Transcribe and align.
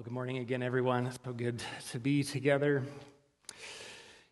Well, 0.00 0.04
good 0.06 0.14
morning 0.14 0.38
again, 0.38 0.62
everyone. 0.62 1.12
So 1.26 1.34
good 1.34 1.62
to 1.90 1.98
be 1.98 2.24
together. 2.24 2.82
You 3.50 3.54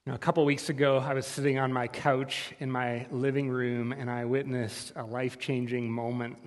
know, 0.07 0.15
a 0.15 0.19
couple 0.19 0.43
weeks 0.47 0.71
ago, 0.71 0.97
I 0.97 1.13
was 1.13 1.27
sitting 1.27 1.59
on 1.59 1.75
my 1.75 1.87
couch 1.89 2.55
in 2.59 2.71
my 2.71 3.07
living 3.11 3.51
room 3.51 3.93
and 3.93 4.11
I 4.11 4.25
witnessed 4.25 4.95
a 4.97 5.05
life 5.05 5.39
changing 5.39 5.91
moment. 5.91 6.39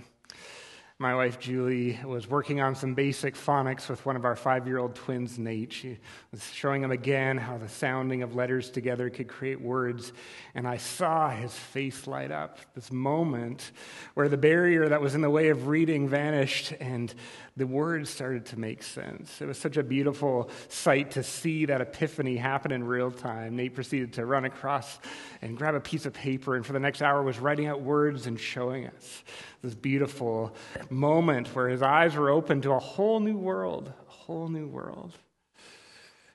My 1.02 1.16
wife 1.16 1.40
Julie 1.40 2.00
was 2.06 2.30
working 2.30 2.62
on 2.62 2.76
some 2.76 2.94
basic 2.94 3.34
phonics 3.34 3.90
with 3.90 4.06
one 4.06 4.16
of 4.16 4.24
our 4.24 4.36
five 4.36 4.68
year 4.68 4.78
old 4.78 4.94
twins, 4.94 5.40
Nate. 5.40 5.74
She 5.74 5.98
was 6.32 6.44
showing 6.54 6.84
him 6.84 6.92
again 6.92 7.40
how 7.40 7.58
the 7.58 7.68
sounding 7.68 8.22
of 8.22 8.36
letters 8.36 8.70
together 8.70 9.10
could 9.10 9.28
create 9.28 9.60
words. 9.60 10.14
And 10.54 10.68
I 10.68 10.78
saw 10.78 11.32
his 11.32 11.56
face 11.56 12.06
light 12.06 12.30
up. 12.30 12.60
This 12.76 12.92
moment 12.92 13.72
where 14.14 14.30
the 14.30 14.38
barrier 14.38 14.90
that 14.90 15.02
was 15.02 15.16
in 15.16 15.22
the 15.22 15.30
way 15.32 15.50
of 15.50 15.66
reading 15.66 16.08
vanished 16.08 16.76
and 16.80 17.12
the 17.58 17.66
words 17.66 18.12
started 18.12 18.46
to 18.46 18.60
make 18.60 18.84
sense. 18.84 19.42
It 19.42 19.48
was 19.48 19.58
such 19.58 19.78
a 19.78 19.84
beautiful 19.84 20.52
sight 20.70 21.12
to 21.12 21.24
see 21.24 21.66
that 21.66 21.82
epiphany 21.82 22.38
happen 22.38 22.72
in 22.72 22.84
real 22.84 23.12
time. 23.12 23.56
Nate 23.56 23.74
proceeded 23.74 24.14
to 24.14 24.26
run 24.26 24.46
across 24.46 25.00
and 25.42 25.58
grab 25.58 25.76
a 25.76 25.80
piece 25.80 26.06
of 26.06 26.14
paper, 26.14 26.56
and 26.56 26.66
for 26.66 26.74
the 26.74 26.80
next 26.80 27.02
hour 27.02 27.24
was 27.24 27.40
writing 27.40 27.66
out 27.66 27.82
words 27.82 28.28
and 28.28 28.40
showing 28.40 28.88
us 28.88 29.24
this 29.62 29.76
beautiful 29.76 30.56
moment 30.92 31.48
where 31.56 31.70
his 31.70 31.82
eyes 31.82 32.16
were 32.16 32.30
open 32.30 32.62
to 32.62 32.72
a 32.72 32.80
whole 32.80 33.20
new 33.20 33.38
world, 33.38 33.92
a 34.08 34.12
whole 34.12 34.48
new 34.48 34.68
world. 34.68 35.18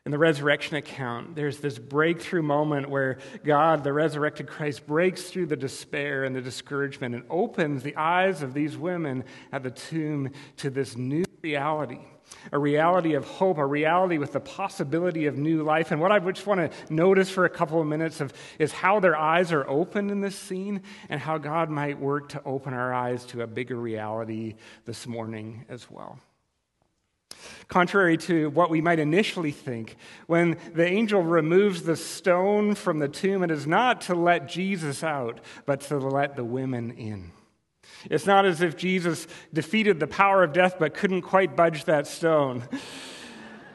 In 0.05 0.13
the 0.13 0.19
resurrection 0.19 0.77
account, 0.77 1.35
there's 1.35 1.59
this 1.59 1.79
breakthrough 1.79 2.43
moment 2.43 2.89
where 2.89 3.19
God, 3.45 3.83
the 3.83 3.93
resurrected 3.93 4.47
Christ, 4.47 4.87
breaks 4.87 5.25
through 5.25 5.47
the 5.47 5.57
despair 5.57 6.25
and 6.25 6.35
the 6.35 6.41
discouragement 6.41 7.15
and 7.15 7.25
opens 7.29 7.83
the 7.83 7.97
eyes 7.97 8.43
of 8.43 8.55
these 8.55 8.77
women 8.77 9.25
at 9.51 9.65
the 9.65 9.71
tomb 9.71 10.31
to 10.59 10.71
this 10.71 10.97
new 10.97 11.25
reality 11.43 12.01
a 12.53 12.59
reality 12.59 13.15
of 13.15 13.25
hope, 13.25 13.59
a 13.59 13.67
reality 13.67 14.19
with 14.19 14.33
the 14.33 14.41
possibility 14.41 15.27
of 15.27 15.37
new 15.37 15.63
life. 15.63 15.91
And 15.91 16.01
what 16.01 16.13
I 16.13 16.19
just 16.19 16.47
want 16.47 16.61
to 16.61 16.95
notice 16.95 17.31
for 17.31 17.45
a 17.45 17.51
couple 17.51 17.81
of 17.81 17.87
minutes 17.87 18.21
of, 18.21 18.33
is 18.59 18.73
how 18.73 19.01
their 19.01 19.17
eyes 19.17 19.53
are 19.53 19.69
opened 19.69 20.11
in 20.11 20.21
this 20.21 20.39
scene 20.39 20.83
and 21.09 21.21
how 21.21 21.39
God 21.39 21.71
might 21.71 21.99
work 21.99 22.29
to 22.31 22.43
open 22.45 22.75
our 22.75 22.93
eyes 22.93 23.25
to 23.27 23.43
a 23.43 23.47
bigger 23.47 23.77
reality 23.77 24.55
this 24.85 25.07
morning 25.07 25.65
as 25.69 25.91
well. 25.91 26.19
Contrary 27.69 28.17
to 28.17 28.51
what 28.51 28.71
we 28.71 28.81
might 28.81 28.99
initially 28.99 29.51
think, 29.51 29.97
when 30.27 30.57
the 30.75 30.87
angel 30.87 31.23
removes 31.23 31.83
the 31.83 31.97
stone 31.97 32.75
from 32.75 32.99
the 32.99 33.09
tomb, 33.09 33.43
it 33.43 33.51
is 33.51 33.67
not 33.67 34.01
to 34.03 34.15
let 34.15 34.49
Jesus 34.49 35.03
out, 35.03 35.41
but 35.65 35.81
to 35.83 35.99
let 35.99 36.37
the 36.37 36.45
women 36.45 36.93
in. 36.93 37.33
It's 38.11 38.27
not 38.27 38.45
as 38.47 38.63
if 38.63 38.77
Jesus 38.77 39.27
defeated 39.53 40.01
the 40.01 40.07
power 40.07 40.43
of 40.43 40.53
death 40.53 40.77
but 40.79 40.95
couldn't 40.95 41.23
quite 41.23 41.57
budge 41.57 41.85
that 41.85 42.07
stone. 42.07 42.65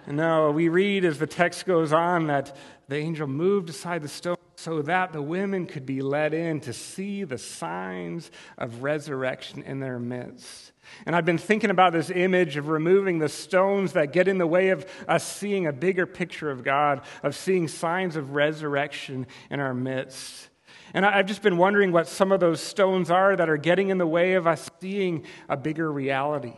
No, 0.08 0.52
we 0.52 0.68
read 0.68 1.06
as 1.06 1.20
the 1.20 1.28
text 1.28 1.66
goes 1.66 1.94
on 1.94 2.28
that 2.28 2.56
the 2.88 2.98
angel 2.98 3.28
moved 3.28 3.70
aside 3.70 4.02
the 4.02 4.08
stone 4.08 4.36
so 4.62 4.82
that 4.84 5.12
the 5.12 5.22
women 5.22 5.66
could 5.66 5.86
be 5.86 6.02
let 6.02 6.34
in 6.34 6.60
to 6.62 6.72
see 6.72 7.24
the 7.24 7.38
signs 7.38 8.30
of 8.58 8.84
resurrection 8.84 9.64
in 9.64 9.80
their 9.80 9.98
midst. 9.98 10.72
And 11.06 11.16
I've 11.16 11.26
been 11.26 11.38
thinking 11.40 11.72
about 11.72 11.94
this 11.94 12.12
image 12.12 12.58
of 12.58 12.68
removing 12.68 13.18
the 13.18 13.30
stones 13.30 13.94
that 13.94 14.14
get 14.14 14.28
in 14.28 14.38
the 14.38 14.46
way 14.46 14.70
of 14.70 14.86
us 15.08 15.26
seeing 15.26 15.66
a 15.66 15.74
bigger 15.74 16.06
picture 16.06 16.52
of 16.52 16.64
God, 16.64 17.02
of 17.24 17.36
seeing 17.36 17.68
signs 17.68 18.16
of 18.16 18.36
resurrection 18.36 19.26
in 19.50 19.60
our 19.60 19.74
midst. 19.74 20.50
And 20.94 21.06
I've 21.06 21.26
just 21.26 21.42
been 21.42 21.58
wondering 21.58 21.92
what 21.92 22.08
some 22.08 22.32
of 22.32 22.40
those 22.40 22.62
stones 22.62 23.10
are 23.10 23.36
that 23.36 23.50
are 23.50 23.58
getting 23.58 23.90
in 23.90 23.98
the 23.98 24.08
way 24.08 24.34
of 24.34 24.48
us 24.48 24.70
seeing 24.80 25.26
a 25.48 25.56
bigger 25.56 25.92
reality. 25.92 26.54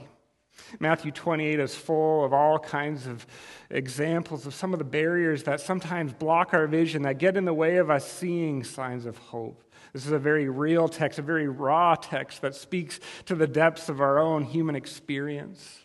Matthew 0.80 1.12
28 1.12 1.60
is 1.60 1.76
full 1.76 2.24
of 2.26 2.34
all 2.34 2.60
kinds 2.60 3.08
of 3.08 3.26
examples 3.70 4.46
of 4.46 4.54
some 4.54 4.74
of 4.74 4.80
the 4.80 4.86
barriers 4.86 5.44
that 5.44 5.62
sometimes 5.62 6.14
block 6.14 6.54
our 6.54 6.68
vision, 6.68 7.04
that 7.04 7.18
get 7.18 7.38
in 7.38 7.46
the 7.46 7.54
way 7.54 7.78
of 7.78 7.90
us 7.90 8.10
seeing 8.10 8.64
signs 8.64 9.06
of 9.06 9.18
hope. 9.18 9.64
This 9.94 10.06
is 10.06 10.12
a 10.12 10.20
very 10.20 10.50
real 10.50 10.88
text, 10.88 11.20
a 11.20 11.22
very 11.22 11.48
raw 11.48 11.96
text 11.96 12.42
that 12.42 12.56
speaks 12.56 13.00
to 13.26 13.36
the 13.36 13.48
depths 13.48 13.90
of 13.90 14.02
our 14.02 14.18
own 14.18 14.44
human 14.44 14.76
experience. 14.76 15.82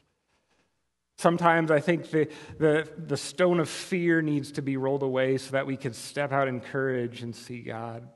Sometimes 1.18 1.70
I 1.70 1.80
think 1.80 2.10
the, 2.10 2.28
the, 2.58 2.88
the 2.96 3.16
stone 3.16 3.60
of 3.60 3.68
fear 3.68 4.22
needs 4.22 4.52
to 4.52 4.62
be 4.62 4.76
rolled 4.76 5.02
away 5.02 5.36
so 5.36 5.50
that 5.50 5.66
we 5.66 5.76
can 5.76 5.92
step 5.92 6.32
out 6.32 6.48
in 6.48 6.60
courage 6.60 7.22
and 7.22 7.34
see 7.34 7.60
God. 7.60 8.08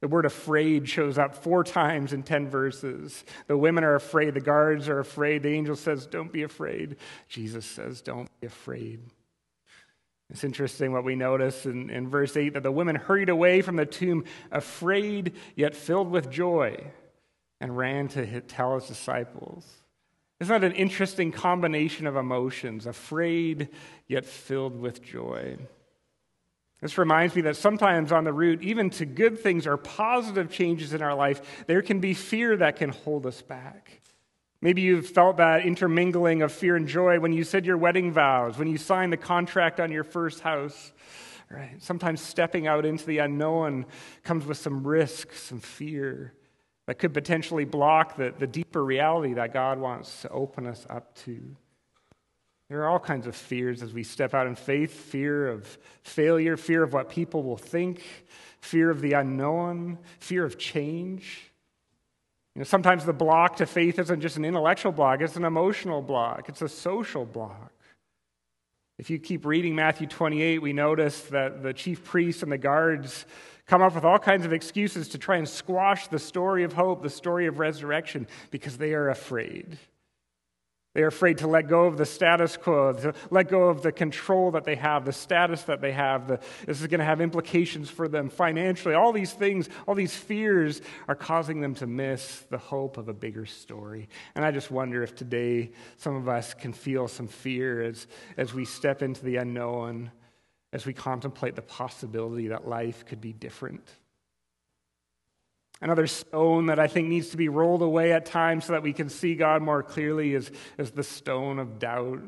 The 0.00 0.08
word 0.08 0.26
afraid 0.26 0.88
shows 0.88 1.18
up 1.18 1.34
four 1.34 1.64
times 1.64 2.12
in 2.12 2.22
10 2.22 2.48
verses. 2.48 3.24
The 3.48 3.58
women 3.58 3.82
are 3.82 3.96
afraid, 3.96 4.34
the 4.34 4.40
guards 4.40 4.88
are 4.88 5.00
afraid, 5.00 5.42
the 5.42 5.54
angel 5.54 5.74
says, 5.74 6.06
Don't 6.06 6.32
be 6.32 6.42
afraid. 6.44 6.96
Jesus 7.28 7.66
says, 7.66 8.00
Don't 8.00 8.28
be 8.40 8.46
afraid. 8.46 9.00
It's 10.30 10.44
interesting 10.44 10.92
what 10.92 11.04
we 11.04 11.16
notice 11.16 11.64
in, 11.64 11.90
in 11.90 12.08
verse 12.08 12.36
8 12.36 12.54
that 12.54 12.62
the 12.62 12.70
women 12.70 12.96
hurried 12.96 13.30
away 13.30 13.62
from 13.62 13.76
the 13.76 13.86
tomb, 13.86 14.24
afraid 14.52 15.32
yet 15.56 15.74
filled 15.74 16.10
with 16.10 16.30
joy, 16.30 16.76
and 17.60 17.76
ran 17.76 18.08
to 18.08 18.40
tell 18.42 18.74
his 18.74 18.86
disciples. 18.86 19.66
Isn't 20.38 20.60
that 20.60 20.70
an 20.70 20.76
interesting 20.76 21.32
combination 21.32 22.06
of 22.06 22.14
emotions? 22.14 22.86
Afraid 22.86 23.70
yet 24.06 24.24
filled 24.24 24.78
with 24.78 25.02
joy. 25.02 25.56
This 26.80 26.96
reminds 26.96 27.34
me 27.34 27.42
that 27.42 27.56
sometimes 27.56 28.12
on 28.12 28.24
the 28.24 28.32
route, 28.32 28.62
even 28.62 28.90
to 28.90 29.06
good 29.06 29.40
things 29.40 29.66
or 29.66 29.76
positive 29.76 30.50
changes 30.50 30.94
in 30.94 31.02
our 31.02 31.14
life, 31.14 31.64
there 31.66 31.82
can 31.82 31.98
be 31.98 32.14
fear 32.14 32.56
that 32.56 32.76
can 32.76 32.90
hold 32.90 33.26
us 33.26 33.42
back. 33.42 34.00
Maybe 34.60 34.82
you've 34.82 35.08
felt 35.08 35.36
that 35.36 35.64
intermingling 35.66 36.42
of 36.42 36.52
fear 36.52 36.76
and 36.76 36.86
joy 36.86 37.20
when 37.20 37.32
you 37.32 37.44
said 37.44 37.66
your 37.66 37.76
wedding 37.76 38.12
vows, 38.12 38.58
when 38.58 38.68
you 38.68 38.78
signed 38.78 39.12
the 39.12 39.16
contract 39.16 39.80
on 39.80 39.90
your 39.90 40.04
first 40.04 40.40
house. 40.40 40.92
Right? 41.50 41.82
Sometimes 41.82 42.20
stepping 42.20 42.66
out 42.66 42.84
into 42.84 43.06
the 43.06 43.18
unknown 43.18 43.86
comes 44.22 44.44
with 44.44 44.58
some 44.58 44.86
risk, 44.86 45.32
some 45.32 45.60
fear 45.60 46.34
that 46.86 46.98
could 46.98 47.14
potentially 47.14 47.64
block 47.64 48.16
the, 48.16 48.34
the 48.38 48.46
deeper 48.46 48.84
reality 48.84 49.34
that 49.34 49.52
God 49.52 49.78
wants 49.78 50.22
to 50.22 50.28
open 50.28 50.66
us 50.66 50.86
up 50.90 51.14
to. 51.24 51.56
There 52.68 52.82
are 52.82 52.88
all 52.88 52.98
kinds 52.98 53.26
of 53.26 53.34
fears 53.34 53.82
as 53.82 53.94
we 53.94 54.02
step 54.02 54.34
out 54.34 54.46
in 54.46 54.54
faith 54.54 54.92
fear 54.92 55.48
of 55.48 55.78
failure, 56.02 56.56
fear 56.56 56.82
of 56.82 56.92
what 56.92 57.08
people 57.08 57.42
will 57.42 57.56
think, 57.56 58.02
fear 58.60 58.90
of 58.90 59.00
the 59.00 59.14
unknown, 59.14 59.98
fear 60.20 60.44
of 60.44 60.58
change. 60.58 61.50
You 62.54 62.60
know, 62.60 62.64
sometimes 62.64 63.04
the 63.04 63.12
block 63.14 63.56
to 63.56 63.66
faith 63.66 63.98
isn't 63.98 64.20
just 64.20 64.36
an 64.36 64.44
intellectual 64.44 64.92
block, 64.92 65.20
it's 65.22 65.36
an 65.36 65.44
emotional 65.44 66.02
block, 66.02 66.48
it's 66.48 66.60
a 66.60 66.68
social 66.68 67.24
block. 67.24 67.72
If 68.98 69.10
you 69.10 69.18
keep 69.18 69.46
reading 69.46 69.76
Matthew 69.76 70.08
28, 70.08 70.60
we 70.60 70.72
notice 70.72 71.22
that 71.26 71.62
the 71.62 71.72
chief 71.72 72.04
priests 72.04 72.42
and 72.42 72.50
the 72.50 72.58
guards 72.58 73.26
come 73.66 73.80
up 73.80 73.94
with 73.94 74.04
all 74.04 74.18
kinds 74.18 74.44
of 74.44 74.52
excuses 74.52 75.08
to 75.10 75.18
try 75.18 75.36
and 75.36 75.48
squash 75.48 76.08
the 76.08 76.18
story 76.18 76.64
of 76.64 76.72
hope, 76.72 77.02
the 77.02 77.08
story 77.08 77.46
of 77.46 77.60
resurrection, 77.60 78.26
because 78.50 78.76
they 78.76 78.92
are 78.92 79.08
afraid. 79.08 79.78
They're 80.98 81.06
afraid 81.06 81.38
to 81.38 81.46
let 81.46 81.68
go 81.68 81.84
of 81.84 81.96
the 81.96 82.04
status 82.04 82.56
quo, 82.56 82.92
to 82.92 83.14
let 83.30 83.46
go 83.46 83.68
of 83.68 83.82
the 83.82 83.92
control 83.92 84.50
that 84.50 84.64
they 84.64 84.74
have, 84.74 85.04
the 85.04 85.12
status 85.12 85.62
that 85.62 85.80
they 85.80 85.92
have. 85.92 86.26
The, 86.26 86.40
this 86.66 86.80
is 86.80 86.88
going 86.88 86.98
to 86.98 87.06
have 87.06 87.20
implications 87.20 87.88
for 87.88 88.08
them 88.08 88.28
financially. 88.28 88.96
All 88.96 89.12
these 89.12 89.32
things, 89.32 89.68
all 89.86 89.94
these 89.94 90.16
fears 90.16 90.82
are 91.06 91.14
causing 91.14 91.60
them 91.60 91.76
to 91.76 91.86
miss 91.86 92.40
the 92.50 92.58
hope 92.58 92.96
of 92.96 93.08
a 93.08 93.14
bigger 93.14 93.46
story. 93.46 94.08
And 94.34 94.44
I 94.44 94.50
just 94.50 94.72
wonder 94.72 95.04
if 95.04 95.14
today 95.14 95.70
some 95.98 96.16
of 96.16 96.28
us 96.28 96.52
can 96.52 96.72
feel 96.72 97.06
some 97.06 97.28
fear 97.28 97.80
as, 97.80 98.08
as 98.36 98.52
we 98.52 98.64
step 98.64 99.00
into 99.00 99.24
the 99.24 99.36
unknown, 99.36 100.10
as 100.72 100.84
we 100.84 100.94
contemplate 100.94 101.54
the 101.54 101.62
possibility 101.62 102.48
that 102.48 102.66
life 102.66 103.06
could 103.06 103.20
be 103.20 103.32
different. 103.32 103.88
Another 105.80 106.08
stone 106.08 106.66
that 106.66 106.80
I 106.80 106.88
think 106.88 107.08
needs 107.08 107.28
to 107.30 107.36
be 107.36 107.48
rolled 107.48 107.82
away 107.82 108.12
at 108.12 108.26
times 108.26 108.64
so 108.64 108.72
that 108.72 108.82
we 108.82 108.92
can 108.92 109.08
see 109.08 109.36
God 109.36 109.62
more 109.62 109.82
clearly 109.82 110.34
is, 110.34 110.50
is 110.76 110.90
the 110.90 111.04
stone 111.04 111.60
of 111.60 111.78
doubt. 111.78 112.20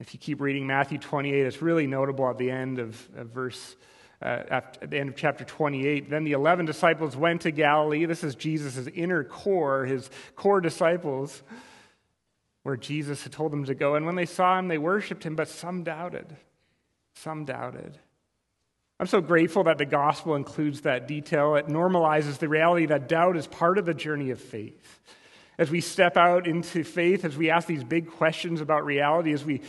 If 0.00 0.12
you 0.12 0.18
keep 0.18 0.40
reading 0.40 0.66
Matthew 0.66 0.98
28, 0.98 1.46
it's 1.46 1.62
really 1.62 1.86
notable 1.86 2.28
at 2.28 2.36
the 2.38 2.50
end 2.50 2.80
of, 2.80 3.08
of 3.16 3.28
verse, 3.28 3.76
uh, 4.20 4.42
at 4.50 4.90
the 4.90 4.98
end 4.98 5.08
of 5.08 5.14
chapter 5.14 5.44
28. 5.44 6.10
Then 6.10 6.24
the 6.24 6.32
11 6.32 6.66
disciples 6.66 7.16
went 7.16 7.42
to 7.42 7.52
Galilee. 7.52 8.06
This 8.06 8.24
is 8.24 8.34
Jesus' 8.34 8.88
inner 8.92 9.22
core, 9.22 9.84
his 9.84 10.10
core 10.34 10.60
disciples, 10.60 11.44
where 12.64 12.76
Jesus 12.76 13.22
had 13.22 13.32
told 13.32 13.52
them 13.52 13.64
to 13.66 13.74
go. 13.74 13.94
And 13.94 14.04
when 14.04 14.16
they 14.16 14.26
saw 14.26 14.58
him, 14.58 14.66
they 14.66 14.78
worshiped 14.78 15.22
him, 15.22 15.36
but 15.36 15.48
some 15.48 15.84
doubted. 15.84 16.36
Some 17.14 17.44
doubted. 17.44 17.98
I'm 19.00 19.06
so 19.06 19.20
grateful 19.20 19.62
that 19.64 19.78
the 19.78 19.86
gospel 19.86 20.34
includes 20.34 20.80
that 20.80 21.06
detail. 21.06 21.54
It 21.54 21.68
normalizes 21.68 22.38
the 22.38 22.48
reality 22.48 22.86
that 22.86 23.08
doubt 23.08 23.36
is 23.36 23.46
part 23.46 23.78
of 23.78 23.86
the 23.86 23.94
journey 23.94 24.30
of 24.30 24.40
faith. 24.40 25.00
as 25.58 25.70
we 25.70 25.80
step 25.80 26.16
out 26.16 26.46
into 26.46 26.84
faith, 26.84 27.24
as 27.24 27.36
we 27.36 27.50
ask 27.50 27.66
these 27.66 27.82
big 27.82 28.10
questions 28.10 28.60
about 28.60 28.84
reality, 28.84 29.32
as 29.32 29.44
we 29.44 29.60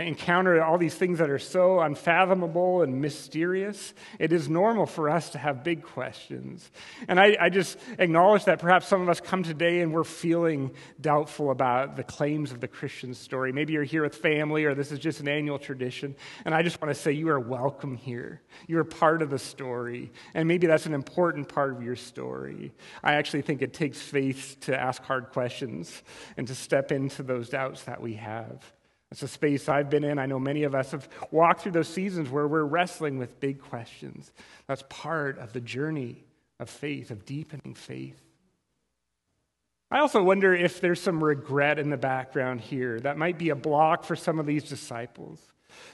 encounter 0.00 0.62
all 0.62 0.78
these 0.78 0.94
things 0.94 1.18
that 1.18 1.28
are 1.28 1.38
so 1.38 1.80
unfathomable 1.80 2.82
and 2.82 3.00
mysterious, 3.00 3.92
it 4.18 4.32
is 4.32 4.48
normal 4.48 4.86
for 4.86 5.10
us 5.10 5.30
to 5.30 5.38
have 5.38 5.62
big 5.62 5.82
questions. 5.82 6.70
And 7.08 7.20
I, 7.20 7.36
I, 7.38 7.50
just 7.50 7.78
acknowledge 7.98 8.46
that 8.46 8.58
perhaps 8.58 8.88
some 8.88 9.02
of 9.02 9.08
us 9.10 9.20
come 9.20 9.42
today 9.42 9.80
and 9.80 9.92
we're 9.92 10.04
feeling 10.04 10.70
doubtful 11.00 11.50
about 11.50 11.96
the 11.96 12.04
claims 12.04 12.52
of 12.52 12.60
the 12.60 12.68
Christian 12.68 13.12
story. 13.12 13.52
Maybe 13.52 13.74
you're 13.74 13.84
here 13.84 14.02
with 14.02 14.14
family 14.14 14.64
or 14.64 14.74
this 14.74 14.92
is 14.92 14.98
just 14.98 15.20
an 15.20 15.28
annual 15.28 15.58
tradition. 15.58 16.16
And 16.46 16.54
I 16.54 16.62
just 16.62 16.80
want 16.80 16.94
to 16.94 17.00
say 17.00 17.12
you 17.12 17.28
are 17.28 17.40
welcome 17.40 17.96
here. 17.96 18.40
You're 18.66 18.84
part 18.84 19.20
of 19.20 19.28
the 19.28 19.38
story. 19.38 20.10
And 20.32 20.48
maybe 20.48 20.66
that's 20.66 20.86
an 20.86 20.94
important 20.94 21.48
part 21.48 21.70
of 21.72 21.82
your 21.82 21.96
story. 21.96 22.72
I 23.04 23.14
actually 23.14 23.42
think 23.42 23.60
it 23.60 23.74
takes 23.74 24.00
faith 24.00 24.56
to 24.62 24.80
ask 24.80 25.02
hard 25.02 25.32
questions 25.32 26.02
and 26.38 26.46
to 26.46 26.54
step 26.54 26.92
into 26.92 27.22
those 27.22 27.50
doubts 27.50 27.82
that 27.84 28.00
we 28.00 28.14
have. 28.14 28.72
It's 29.12 29.22
a 29.22 29.28
space 29.28 29.68
I've 29.68 29.90
been 29.90 30.04
in. 30.04 30.18
I 30.18 30.24
know 30.24 30.38
many 30.38 30.62
of 30.62 30.74
us 30.74 30.92
have 30.92 31.06
walked 31.30 31.60
through 31.60 31.72
those 31.72 31.88
seasons 31.88 32.30
where 32.30 32.48
we're 32.48 32.64
wrestling 32.64 33.18
with 33.18 33.40
big 33.40 33.60
questions. 33.60 34.32
That's 34.66 34.84
part 34.88 35.36
of 35.36 35.52
the 35.52 35.60
journey 35.60 36.24
of 36.58 36.70
faith, 36.70 37.10
of 37.10 37.26
deepening 37.26 37.74
faith. 37.74 38.18
I 39.90 39.98
also 39.98 40.22
wonder 40.22 40.54
if 40.54 40.80
there's 40.80 40.98
some 40.98 41.22
regret 41.22 41.78
in 41.78 41.90
the 41.90 41.98
background 41.98 42.62
here 42.62 43.00
that 43.00 43.18
might 43.18 43.36
be 43.36 43.50
a 43.50 43.54
block 43.54 44.04
for 44.04 44.16
some 44.16 44.38
of 44.38 44.46
these 44.46 44.64
disciples. 44.64 45.38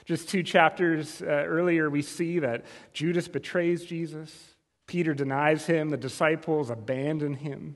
Just 0.05 0.29
two 0.29 0.41
chapters 0.41 1.21
uh, 1.21 1.25
earlier, 1.25 1.89
we 1.89 2.01
see 2.01 2.39
that 2.39 2.63
Judas 2.93 3.27
betrays 3.27 3.83
Jesus, 3.83 4.55
Peter 4.87 5.13
denies 5.13 5.65
him, 5.65 5.89
the 5.89 5.97
disciples 5.97 6.69
abandon 6.69 7.33
him. 7.33 7.75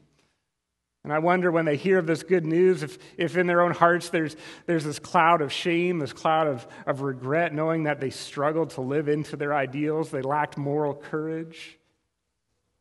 And 1.03 1.11
I 1.11 1.19
wonder 1.19 1.51
when 1.51 1.65
they 1.65 1.75
hear 1.75 1.97
of 1.97 2.07
this 2.07 2.23
good 2.23 2.45
news, 2.45 2.81
if, 2.81 2.97
if 3.17 3.35
in 3.35 3.45
their 3.45 3.61
own 3.61 3.73
hearts 3.73 4.09
there's, 4.09 4.37
there's 4.67 4.85
this 4.85 4.99
cloud 4.99 5.41
of 5.41 5.51
shame, 5.51 5.99
this 5.99 6.13
cloud 6.13 6.47
of, 6.47 6.65
of 6.85 7.01
regret, 7.01 7.53
knowing 7.53 7.83
that 7.83 7.99
they 7.99 8.09
struggled 8.09 8.69
to 8.71 8.81
live 8.81 9.09
into 9.09 9.35
their 9.35 9.53
ideals, 9.53 10.11
they 10.11 10.21
lacked 10.21 10.57
moral 10.57 10.93
courage. 10.93 11.77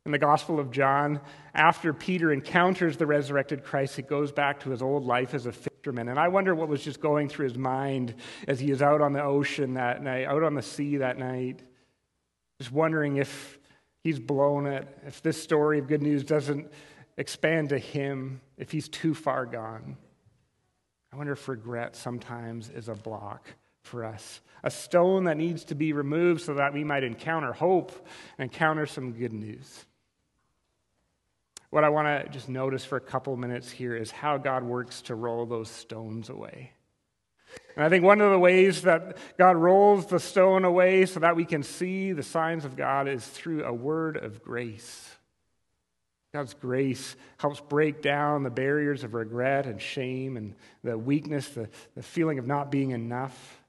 In 0.06 0.12
the 0.12 0.18
Gospel 0.18 0.60
of 0.60 0.70
John, 0.70 1.20
after 1.54 1.92
Peter 1.92 2.32
encounters 2.32 2.96
the 2.96 3.06
resurrected 3.06 3.64
Christ, 3.64 3.96
he 3.96 4.02
goes 4.02 4.32
back 4.32 4.60
to 4.60 4.70
his 4.70 4.82
old 4.82 5.04
life 5.04 5.34
as 5.34 5.46
a 5.46 5.52
fisherman. 5.52 6.08
And 6.08 6.18
I 6.18 6.28
wonder 6.28 6.54
what 6.54 6.68
was 6.68 6.82
just 6.82 7.00
going 7.00 7.28
through 7.28 7.44
his 7.48 7.58
mind 7.58 8.14
as 8.46 8.58
he 8.58 8.70
is 8.70 8.82
out 8.82 9.00
on 9.00 9.12
the 9.12 9.22
ocean 9.22 9.74
that 9.74 10.02
night, 10.02 10.26
out 10.26 10.42
on 10.42 10.54
the 10.54 10.62
sea 10.62 10.98
that 10.98 11.18
night, 11.18 11.62
just 12.60 12.72
wondering 12.72 13.16
if 13.16 13.58
he's 14.02 14.18
blown 14.18 14.66
it, 14.66 14.86
if 15.06 15.22
this 15.22 15.40
story 15.40 15.78
of 15.78 15.86
good 15.86 16.02
news 16.02 16.24
doesn't 16.24 16.70
expand 17.16 17.70
to 17.70 17.78
Him 17.78 18.40
if 18.56 18.70
He's 18.70 18.88
too 18.88 19.14
far 19.14 19.46
gone. 19.46 19.96
I 21.12 21.16
wonder 21.16 21.32
if 21.32 21.48
regret 21.48 21.94
sometimes 21.94 22.70
is 22.70 22.88
a 22.88 22.94
block 22.94 23.46
for 23.82 24.04
us, 24.04 24.40
a 24.62 24.70
stone 24.70 25.24
that 25.24 25.36
needs 25.36 25.64
to 25.64 25.74
be 25.74 25.92
removed 25.92 26.42
so 26.42 26.54
that 26.54 26.72
we 26.72 26.84
might 26.84 27.04
encounter 27.04 27.52
hope 27.52 27.92
and 28.38 28.50
encounter 28.50 28.86
some 28.86 29.12
good 29.12 29.32
news. 29.32 29.84
What 31.70 31.84
I 31.84 31.88
want 31.88 32.06
to 32.06 32.30
just 32.30 32.48
notice 32.48 32.84
for 32.84 32.96
a 32.96 33.00
couple 33.00 33.36
minutes 33.36 33.70
here 33.70 33.96
is 33.96 34.10
how 34.10 34.38
God 34.38 34.62
works 34.62 35.02
to 35.02 35.14
roll 35.14 35.46
those 35.46 35.70
stones 35.70 36.28
away. 36.28 36.72
And 37.76 37.84
I 37.84 37.88
think 37.88 38.04
one 38.04 38.20
of 38.20 38.30
the 38.30 38.38
ways 38.38 38.82
that 38.82 39.16
God 39.38 39.56
rolls 39.56 40.06
the 40.06 40.20
stone 40.20 40.64
away 40.64 41.06
so 41.06 41.20
that 41.20 41.36
we 41.36 41.44
can 41.44 41.62
see 41.62 42.12
the 42.12 42.22
signs 42.22 42.64
of 42.64 42.76
God 42.76 43.08
is 43.08 43.26
through 43.26 43.64
a 43.64 43.72
word 43.72 44.16
of 44.16 44.42
grace. 44.42 45.16
God's 46.32 46.54
grace 46.54 47.14
helps 47.36 47.60
break 47.60 48.00
down 48.00 48.42
the 48.42 48.50
barriers 48.50 49.04
of 49.04 49.12
regret 49.12 49.66
and 49.66 49.80
shame 49.80 50.38
and 50.38 50.54
the 50.82 50.96
weakness, 50.96 51.48
the, 51.50 51.68
the 51.94 52.02
feeling 52.02 52.38
of 52.38 52.46
not 52.46 52.70
being 52.70 52.90
enough. 52.90 53.62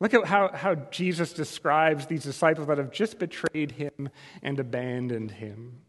Look 0.00 0.14
at 0.14 0.24
how, 0.24 0.50
how 0.54 0.74
Jesus 0.76 1.34
describes 1.34 2.06
these 2.06 2.22
disciples 2.22 2.68
that 2.68 2.78
have 2.78 2.92
just 2.92 3.18
betrayed 3.18 3.72
him 3.72 4.08
and 4.42 4.58
abandoned 4.58 5.32
him. 5.32 5.82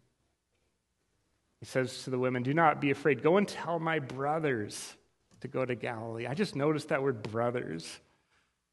He 1.61 1.65
says 1.65 2.03
to 2.03 2.09
the 2.09 2.19
women, 2.19 2.43
Do 2.43 2.53
not 2.53 2.81
be 2.81 2.91
afraid. 2.91 3.23
Go 3.23 3.37
and 3.37 3.47
tell 3.47 3.79
my 3.79 3.99
brothers 3.99 4.95
to 5.41 5.47
go 5.47 5.65
to 5.65 5.75
Galilee. 5.75 6.27
I 6.27 6.33
just 6.33 6.55
noticed 6.55 6.89
that 6.89 7.01
word 7.01 7.23
brothers. 7.23 7.99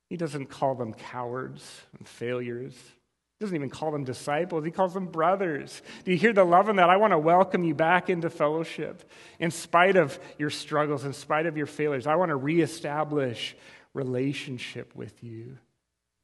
He 0.08 0.16
doesn't 0.16 0.46
call 0.46 0.74
them 0.74 0.94
cowards 0.94 1.82
and 1.98 2.08
failures. 2.08 2.74
He 3.38 3.44
doesn't 3.44 3.56
even 3.56 3.68
call 3.68 3.90
them 3.90 4.04
disciples, 4.04 4.64
he 4.64 4.70
calls 4.70 4.94
them 4.94 5.06
brothers. 5.06 5.82
Do 6.04 6.10
you 6.10 6.16
hear 6.16 6.32
the 6.32 6.44
love 6.44 6.70
in 6.70 6.76
that? 6.76 6.88
I 6.88 6.96
want 6.96 7.12
to 7.12 7.18
welcome 7.18 7.64
you 7.64 7.74
back 7.74 8.08
into 8.08 8.30
fellowship. 8.30 9.10
In 9.38 9.50
spite 9.50 9.96
of 9.96 10.18
your 10.38 10.48
struggles, 10.48 11.04
in 11.04 11.12
spite 11.12 11.44
of 11.44 11.56
your 11.56 11.66
failures, 11.66 12.06
I 12.06 12.14
want 12.14 12.30
to 12.30 12.36
reestablish 12.36 13.54
relationship 13.92 14.94
with 14.94 15.22
you. 15.22 15.58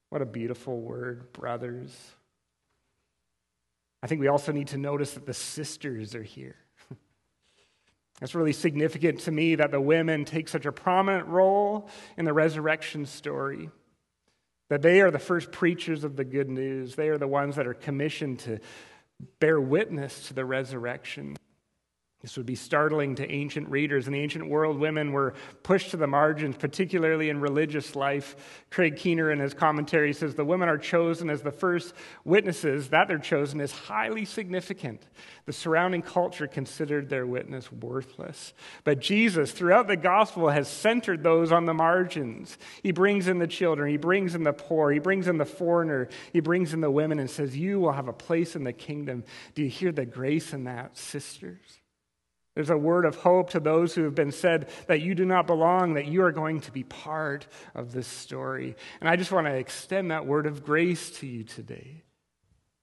What 0.08 0.22
a 0.22 0.26
beautiful 0.26 0.80
word, 0.80 1.32
brothers. 1.34 1.94
I 4.02 4.06
think 4.06 4.20
we 4.20 4.28
also 4.28 4.50
need 4.52 4.68
to 4.68 4.78
notice 4.78 5.12
that 5.12 5.26
the 5.26 5.34
sisters 5.34 6.14
are 6.14 6.22
here. 6.22 6.56
It's 8.20 8.36
really 8.36 8.52
significant 8.52 9.18
to 9.20 9.32
me 9.32 9.56
that 9.56 9.72
the 9.72 9.80
women 9.80 10.24
take 10.24 10.46
such 10.46 10.64
a 10.64 10.70
prominent 10.70 11.26
role 11.26 11.88
in 12.16 12.24
the 12.24 12.32
resurrection 12.32 13.04
story. 13.04 13.68
That 14.72 14.80
they 14.80 15.02
are 15.02 15.10
the 15.10 15.18
first 15.18 15.52
preachers 15.52 16.02
of 16.02 16.16
the 16.16 16.24
good 16.24 16.48
news. 16.48 16.94
They 16.94 17.10
are 17.10 17.18
the 17.18 17.28
ones 17.28 17.56
that 17.56 17.66
are 17.66 17.74
commissioned 17.74 18.38
to 18.38 18.58
bear 19.38 19.60
witness 19.60 20.28
to 20.28 20.32
the 20.32 20.46
resurrection. 20.46 21.36
This 22.22 22.36
would 22.36 22.46
be 22.46 22.54
startling 22.54 23.16
to 23.16 23.28
ancient 23.28 23.68
readers. 23.68 24.06
In 24.06 24.12
the 24.12 24.20
ancient 24.20 24.48
world, 24.48 24.78
women 24.78 25.10
were 25.10 25.34
pushed 25.64 25.90
to 25.90 25.96
the 25.96 26.06
margins, 26.06 26.56
particularly 26.56 27.30
in 27.30 27.40
religious 27.40 27.96
life. 27.96 28.62
Craig 28.70 28.96
Keener, 28.96 29.32
in 29.32 29.40
his 29.40 29.54
commentary, 29.54 30.12
says 30.12 30.36
the 30.36 30.44
women 30.44 30.68
are 30.68 30.78
chosen 30.78 31.28
as 31.28 31.42
the 31.42 31.50
first 31.50 31.94
witnesses. 32.24 32.90
That 32.90 33.08
they're 33.08 33.18
chosen 33.18 33.60
is 33.60 33.72
highly 33.72 34.24
significant. 34.24 35.02
The 35.46 35.52
surrounding 35.52 36.02
culture 36.02 36.46
considered 36.46 37.08
their 37.08 37.26
witness 37.26 37.72
worthless. 37.72 38.54
But 38.84 39.00
Jesus, 39.00 39.50
throughout 39.50 39.88
the 39.88 39.96
gospel, 39.96 40.48
has 40.48 40.68
centered 40.68 41.24
those 41.24 41.50
on 41.50 41.64
the 41.64 41.74
margins. 41.74 42.56
He 42.84 42.92
brings 42.92 43.26
in 43.26 43.40
the 43.40 43.48
children, 43.48 43.90
he 43.90 43.96
brings 43.96 44.36
in 44.36 44.44
the 44.44 44.52
poor, 44.52 44.92
he 44.92 45.00
brings 45.00 45.26
in 45.26 45.38
the 45.38 45.44
foreigner, 45.44 46.08
he 46.32 46.38
brings 46.38 46.72
in 46.72 46.82
the 46.82 46.90
women, 46.90 47.18
and 47.18 47.28
says, 47.28 47.56
You 47.56 47.80
will 47.80 47.92
have 47.92 48.06
a 48.06 48.12
place 48.12 48.54
in 48.54 48.62
the 48.62 48.72
kingdom. 48.72 49.24
Do 49.56 49.64
you 49.64 49.68
hear 49.68 49.90
the 49.90 50.06
grace 50.06 50.52
in 50.52 50.64
that, 50.64 50.96
sisters? 50.96 51.81
There's 52.54 52.70
a 52.70 52.76
word 52.76 53.06
of 53.06 53.16
hope 53.16 53.50
to 53.50 53.60
those 53.60 53.94
who 53.94 54.02
have 54.04 54.14
been 54.14 54.32
said 54.32 54.68
that 54.86 55.00
you 55.00 55.14
do 55.14 55.24
not 55.24 55.46
belong, 55.46 55.94
that 55.94 56.06
you 56.06 56.22
are 56.22 56.32
going 56.32 56.60
to 56.62 56.72
be 56.72 56.82
part 56.82 57.46
of 57.74 57.92
this 57.92 58.06
story. 58.06 58.76
And 59.00 59.08
I 59.08 59.16
just 59.16 59.32
want 59.32 59.46
to 59.46 59.54
extend 59.54 60.10
that 60.10 60.26
word 60.26 60.46
of 60.46 60.64
grace 60.64 61.10
to 61.18 61.26
you 61.26 61.44
today. 61.44 62.02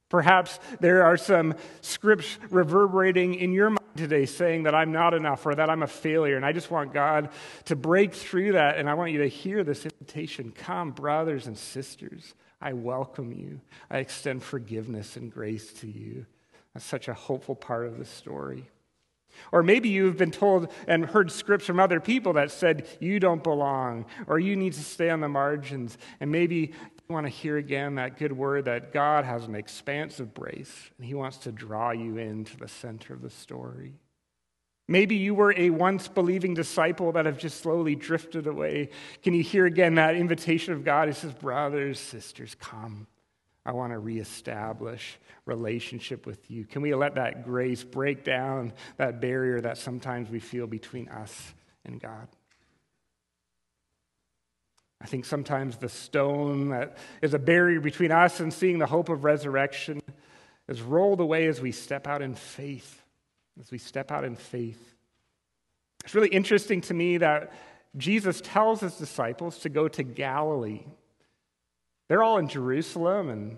Perhaps 0.09 0.59
there 0.79 1.05
are 1.05 1.17
some 1.17 1.53
scripts 1.81 2.39
reverberating 2.49 3.35
in 3.35 3.51
your 3.51 3.69
mind 3.69 3.79
today 3.95 4.25
saying 4.25 4.63
that 4.63 4.73
I'm 4.73 4.91
not 4.91 5.13
enough 5.13 5.45
or 5.45 5.53
that 5.53 5.69
I'm 5.69 5.83
a 5.83 5.87
failure. 5.87 6.35
And 6.35 6.45
I 6.45 6.51
just 6.51 6.71
want 6.71 6.93
God 6.93 7.29
to 7.65 7.75
break 7.75 8.15
through 8.15 8.53
that. 8.53 8.77
And 8.77 8.89
I 8.89 8.95
want 8.95 9.11
you 9.11 9.19
to 9.19 9.27
hear 9.27 9.63
this 9.63 9.85
invitation 9.85 10.51
Come, 10.51 10.91
brothers 10.91 11.45
and 11.45 11.55
sisters. 11.55 12.33
I 12.59 12.73
welcome 12.73 13.31
you. 13.31 13.61
I 13.91 13.99
extend 13.99 14.41
forgiveness 14.41 15.15
and 15.15 15.31
grace 15.31 15.71
to 15.73 15.87
you. 15.87 16.25
That's 16.73 16.85
such 16.85 17.07
a 17.07 17.13
hopeful 17.13 17.55
part 17.55 17.85
of 17.85 17.99
the 17.99 18.05
story. 18.05 18.67
Or 19.51 19.63
maybe 19.63 19.89
you've 19.89 20.17
been 20.17 20.31
told 20.31 20.71
and 20.87 21.05
heard 21.05 21.31
scripts 21.31 21.65
from 21.65 21.79
other 21.79 21.99
people 21.99 22.33
that 22.33 22.51
said 22.51 22.87
you 22.99 23.19
don't 23.19 23.43
belong 23.43 24.05
or 24.27 24.39
you 24.39 24.55
need 24.55 24.73
to 24.73 24.83
stay 24.83 25.09
on 25.09 25.21
the 25.21 25.29
margins. 25.29 25.97
And 26.19 26.31
maybe 26.31 26.73
you 27.09 27.13
want 27.13 27.25
to 27.25 27.31
hear 27.31 27.57
again 27.57 27.95
that 27.95 28.17
good 28.17 28.33
word 28.33 28.65
that 28.65 28.93
God 28.93 29.25
has 29.25 29.45
an 29.45 29.55
expansive 29.55 30.33
grace 30.33 30.89
and 30.97 31.05
He 31.05 31.13
wants 31.13 31.37
to 31.39 31.51
draw 31.51 31.91
you 31.91 32.17
into 32.17 32.57
the 32.57 32.67
center 32.67 33.13
of 33.13 33.21
the 33.21 33.29
story. 33.29 33.93
Maybe 34.87 35.17
you 35.17 35.35
were 35.35 35.53
a 35.55 35.69
once 35.69 36.07
believing 36.07 36.55
disciple 36.55 37.11
that 37.11 37.27
have 37.27 37.37
just 37.37 37.61
slowly 37.61 37.93
drifted 37.93 38.47
away. 38.47 38.89
Can 39.21 39.35
you 39.35 39.43
hear 39.43 39.67
again 39.67 39.95
that 39.95 40.15
invitation 40.15 40.73
of 40.73 40.83
God? 40.83 41.07
He 41.07 41.13
says, 41.13 41.31
Brothers, 41.31 41.99
sisters, 41.99 42.55
come. 42.59 43.05
I 43.69 43.71
want 43.71 43.93
to 43.93 43.99
reestablish 43.99 45.19
relationship 45.45 46.25
with 46.25 46.49
you. 46.49 46.65
Can 46.65 46.81
we 46.81 46.95
let 46.95 47.13
that 47.15 47.45
grace 47.45 47.83
break 47.83 48.23
down 48.23 48.73
that 48.97 49.21
barrier 49.21 49.61
that 49.61 49.77
sometimes 49.77 50.27
we 50.27 50.39
feel 50.39 50.65
between 50.65 51.07
us 51.09 51.53
and 51.85 52.01
God? 52.01 52.27
I 54.99 55.05
think 55.05 55.23
sometimes 55.23 55.77
the 55.77 55.87
stone 55.87 56.69
that 56.69 56.97
is 57.21 57.35
a 57.35 57.39
barrier 57.39 57.79
between 57.79 58.11
us 58.11 58.39
and 58.39 58.51
seeing 58.51 58.79
the 58.79 58.87
hope 58.87 59.07
of 59.07 59.23
resurrection 59.23 60.01
is 60.67 60.81
rolled 60.81 61.19
away 61.19 61.45
as 61.45 61.61
we 61.61 61.71
step 61.71 62.07
out 62.07 62.23
in 62.23 62.33
faith. 62.33 63.03
As 63.59 63.69
we 63.69 63.77
step 63.77 64.09
out 64.09 64.23
in 64.23 64.35
faith. 64.35 64.95
It's 66.03 66.15
really 66.15 66.29
interesting 66.29 66.81
to 66.81 66.95
me 66.95 67.19
that 67.19 67.53
Jesus 67.97 68.41
tells 68.43 68.79
his 68.79 68.95
disciples 68.95 69.59
to 69.59 69.69
go 69.69 69.87
to 69.89 70.01
Galilee. 70.01 70.85
They're 72.09 72.23
all 72.23 72.39
in 72.39 72.49
Jerusalem, 72.49 73.29
and, 73.29 73.57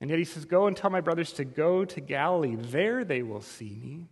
and 0.00 0.08
yet 0.08 0.18
he 0.18 0.24
says, 0.24 0.46
Go 0.46 0.66
and 0.66 0.76
tell 0.76 0.88
my 0.88 1.02
brothers 1.02 1.32
to 1.34 1.44
go 1.44 1.84
to 1.84 2.00
Galilee. 2.00 2.56
There 2.56 3.04
they 3.04 3.22
will 3.22 3.42
see 3.42 3.76
me. 3.76 4.08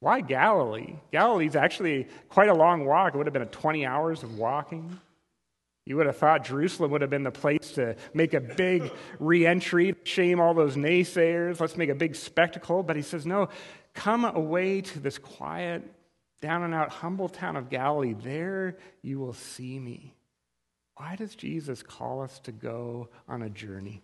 Why 0.00 0.20
Galilee? 0.20 0.96
Galilee's 1.12 1.56
actually 1.56 2.08
quite 2.28 2.48
a 2.48 2.54
long 2.54 2.86
walk. 2.86 3.14
It 3.14 3.18
would 3.18 3.26
have 3.26 3.32
been 3.32 3.42
a 3.42 3.46
20 3.46 3.84
hours 3.84 4.22
of 4.22 4.38
walking. 4.38 5.00
You 5.86 5.96
would 5.96 6.06
have 6.06 6.16
thought 6.16 6.44
Jerusalem 6.44 6.92
would 6.92 7.00
have 7.00 7.10
been 7.10 7.24
the 7.24 7.30
place 7.30 7.72
to 7.72 7.96
make 8.14 8.32
a 8.32 8.40
big 8.40 8.90
reentry, 9.18 9.94
shame 10.04 10.40
all 10.40 10.54
those 10.54 10.76
naysayers. 10.76 11.60
Let's 11.60 11.76
make 11.76 11.90
a 11.90 11.94
big 11.94 12.16
spectacle. 12.16 12.82
But 12.82 12.96
he 12.96 13.02
says, 13.02 13.26
no, 13.26 13.48
come 13.92 14.24
away 14.24 14.80
to 14.82 15.00
this 15.00 15.18
quiet, 15.18 15.82
down 16.40 16.62
and 16.62 16.74
out, 16.74 16.90
humble 16.90 17.28
town 17.28 17.56
of 17.56 17.70
Galilee. 17.70 18.14
There 18.14 18.76
you 19.02 19.18
will 19.18 19.34
see 19.34 19.78
me. 19.78 20.14
Why 20.96 21.16
does 21.16 21.34
Jesus 21.34 21.82
call 21.82 22.22
us 22.22 22.38
to 22.40 22.52
go 22.52 23.08
on 23.28 23.42
a 23.42 23.50
journey? 23.50 24.02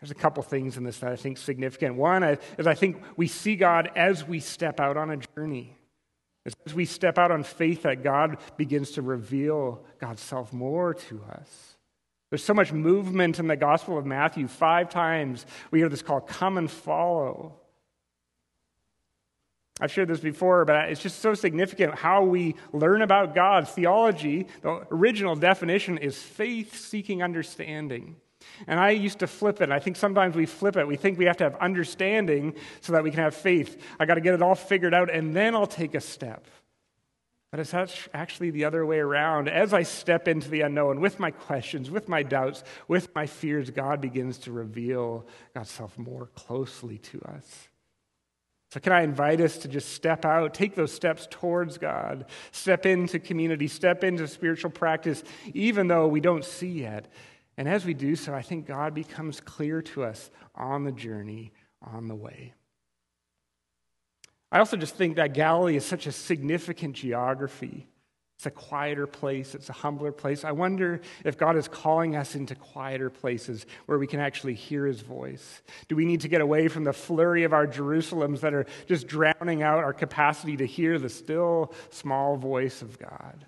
There's 0.00 0.10
a 0.10 0.14
couple 0.14 0.42
things 0.42 0.76
in 0.76 0.84
this 0.84 0.98
that 0.98 1.12
I 1.12 1.16
think 1.16 1.38
significant. 1.38 1.94
One 1.94 2.24
is 2.24 2.66
I 2.66 2.74
think 2.74 3.02
we 3.16 3.28
see 3.28 3.54
God 3.54 3.90
as 3.94 4.26
we 4.26 4.40
step 4.40 4.80
out 4.80 4.96
on 4.96 5.10
a 5.10 5.18
journey. 5.36 5.76
As 6.66 6.74
we 6.74 6.86
step 6.86 7.18
out 7.18 7.30
on 7.30 7.44
faith, 7.44 7.82
that 7.82 8.02
God 8.02 8.38
begins 8.56 8.92
to 8.92 9.02
reveal 9.02 9.84
God's 10.00 10.20
self 10.20 10.52
more 10.52 10.92
to 10.94 11.22
us. 11.30 11.76
There's 12.30 12.42
so 12.42 12.54
much 12.54 12.72
movement 12.72 13.38
in 13.38 13.46
the 13.46 13.56
Gospel 13.56 13.96
of 13.96 14.06
Matthew. 14.06 14.48
Five 14.48 14.90
times 14.90 15.46
we 15.70 15.78
hear 15.78 15.88
this 15.88 16.02
call, 16.02 16.20
come 16.20 16.58
and 16.58 16.68
follow. 16.68 17.60
I've 19.80 19.90
shared 19.90 20.08
this 20.08 20.20
before, 20.20 20.64
but 20.64 20.90
it's 20.90 21.02
just 21.02 21.20
so 21.20 21.34
significant 21.34 21.94
how 21.94 22.24
we 22.24 22.54
learn 22.72 23.02
about 23.02 23.34
God. 23.34 23.66
Theology, 23.68 24.46
the 24.60 24.86
original 24.90 25.34
definition 25.34 25.98
is 25.98 26.16
faith 26.22 26.76
seeking 26.76 27.22
understanding. 27.22 28.16
And 28.66 28.78
I 28.78 28.90
used 28.90 29.20
to 29.20 29.26
flip 29.26 29.60
it. 29.60 29.70
I 29.70 29.78
think 29.78 29.96
sometimes 29.96 30.36
we 30.36 30.46
flip 30.46 30.76
it. 30.76 30.86
We 30.86 30.96
think 30.96 31.18
we 31.18 31.24
have 31.24 31.36
to 31.38 31.44
have 31.44 31.56
understanding 31.56 32.54
so 32.80 32.92
that 32.92 33.02
we 33.02 33.10
can 33.10 33.20
have 33.20 33.34
faith. 33.34 33.80
I 33.98 34.04
got 34.04 34.14
to 34.14 34.20
get 34.20 34.34
it 34.34 34.42
all 34.42 34.54
figured 34.54 34.94
out, 34.94 35.10
and 35.10 35.34
then 35.34 35.54
I'll 35.54 35.66
take 35.66 35.94
a 35.94 36.00
step. 36.00 36.46
But 37.50 37.60
it's 37.60 37.74
actually 38.14 38.50
the 38.50 38.64
other 38.64 38.84
way 38.86 38.98
around. 38.98 39.48
As 39.48 39.74
I 39.74 39.82
step 39.82 40.26
into 40.26 40.48
the 40.48 40.62
unknown 40.62 41.00
with 41.00 41.20
my 41.20 41.30
questions, 41.30 41.90
with 41.90 42.08
my 42.08 42.22
doubts, 42.22 42.64
with 42.88 43.14
my 43.14 43.26
fears, 43.26 43.70
God 43.70 44.00
begins 44.00 44.38
to 44.38 44.52
reveal 44.52 45.26
God's 45.54 45.70
self 45.70 45.98
more 45.98 46.26
closely 46.34 46.98
to 46.98 47.20
us. 47.22 47.68
So, 48.72 48.80
can 48.80 48.94
I 48.94 49.02
invite 49.02 49.42
us 49.42 49.58
to 49.58 49.68
just 49.68 49.90
step 49.90 50.24
out, 50.24 50.54
take 50.54 50.74
those 50.74 50.92
steps 50.94 51.28
towards 51.30 51.76
God, 51.76 52.24
step 52.52 52.86
into 52.86 53.18
community, 53.18 53.68
step 53.68 54.02
into 54.02 54.26
spiritual 54.26 54.70
practice, 54.70 55.22
even 55.52 55.88
though 55.88 56.08
we 56.08 56.20
don't 56.20 56.42
see 56.42 56.70
yet? 56.70 57.12
And 57.58 57.68
as 57.68 57.84
we 57.84 57.92
do 57.92 58.16
so, 58.16 58.32
I 58.32 58.40
think 58.40 58.66
God 58.66 58.94
becomes 58.94 59.42
clear 59.42 59.82
to 59.82 60.04
us 60.04 60.30
on 60.54 60.84
the 60.84 60.90
journey, 60.90 61.52
on 61.82 62.08
the 62.08 62.14
way. 62.14 62.54
I 64.50 64.58
also 64.58 64.78
just 64.78 64.94
think 64.94 65.16
that 65.16 65.34
Galilee 65.34 65.76
is 65.76 65.84
such 65.84 66.06
a 66.06 66.12
significant 66.12 66.96
geography. 66.96 67.88
It's 68.42 68.46
a 68.48 68.50
quieter 68.50 69.06
place, 69.06 69.54
it's 69.54 69.68
a 69.68 69.72
humbler 69.72 70.10
place. 70.10 70.44
I 70.44 70.50
wonder 70.50 71.00
if 71.24 71.38
God 71.38 71.56
is 71.56 71.68
calling 71.68 72.16
us 72.16 72.34
into 72.34 72.56
quieter 72.56 73.08
places 73.08 73.66
where 73.86 74.00
we 74.00 74.08
can 74.08 74.18
actually 74.18 74.54
hear 74.54 74.84
his 74.84 75.00
voice. 75.00 75.62
Do 75.86 75.94
we 75.94 76.04
need 76.04 76.22
to 76.22 76.28
get 76.28 76.40
away 76.40 76.66
from 76.66 76.82
the 76.82 76.92
flurry 76.92 77.44
of 77.44 77.52
our 77.52 77.68
Jerusalems 77.68 78.40
that 78.40 78.52
are 78.52 78.66
just 78.88 79.06
drowning 79.06 79.62
out 79.62 79.78
our 79.78 79.92
capacity 79.92 80.56
to 80.56 80.66
hear 80.66 80.98
the 80.98 81.08
still 81.08 81.72
small 81.90 82.36
voice 82.36 82.82
of 82.82 82.98
God? 82.98 83.46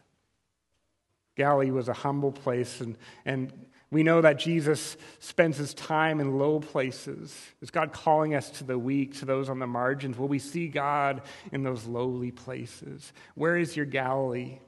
Galilee 1.34 1.72
was 1.72 1.88
a 1.88 1.92
humble 1.92 2.30
place, 2.30 2.80
and, 2.80 2.96
and 3.24 3.52
we 3.90 4.04
know 4.04 4.20
that 4.20 4.38
Jesus 4.38 4.96
spends 5.18 5.56
his 5.56 5.74
time 5.74 6.20
in 6.20 6.38
low 6.38 6.60
places. 6.60 7.36
Is 7.60 7.72
God 7.72 7.92
calling 7.92 8.36
us 8.36 8.48
to 8.50 8.64
the 8.64 8.78
weak, 8.78 9.18
to 9.18 9.24
those 9.24 9.48
on 9.48 9.58
the 9.58 9.66
margins? 9.66 10.16
Will 10.16 10.28
we 10.28 10.38
see 10.38 10.68
God 10.68 11.22
in 11.50 11.64
those 11.64 11.84
lowly 11.84 12.30
places? 12.30 13.12
Where 13.34 13.56
is 13.56 13.76
your 13.76 13.86
Galilee? 13.86 14.60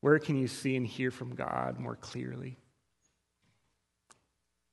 Where 0.00 0.18
can 0.18 0.36
you 0.36 0.48
see 0.48 0.76
and 0.76 0.86
hear 0.86 1.10
from 1.10 1.34
God 1.34 1.78
more 1.78 1.96
clearly? 1.96 2.56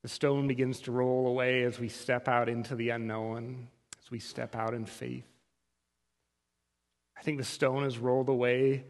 The 0.04 0.08
stone 0.08 0.48
begins 0.48 0.80
to 0.82 0.92
roll 0.92 1.28
away 1.28 1.64
as 1.64 1.80
we 1.80 1.90
step 1.90 2.28
out 2.28 2.48
into 2.48 2.76
the 2.76 2.90
unknown, 2.90 3.68
as 4.04 4.10
we 4.10 4.20
step 4.20 4.56
out 4.56 4.74
in 4.74 4.86
faith. 4.86 5.28
I 7.18 7.24
think 7.24 7.40
the 7.40 7.44
stone 7.44 7.84
is 7.84 7.98
rolled 7.98 8.30
away 8.30 8.86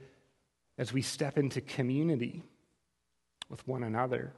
as 0.77 0.93
we 0.93 1.01
step 1.01 1.37
into 1.37 1.61
community 1.61 2.43
with 3.49 3.67
one 3.67 3.83
another. 3.83 4.33